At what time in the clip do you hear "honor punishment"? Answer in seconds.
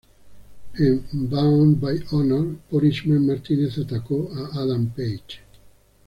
2.11-3.21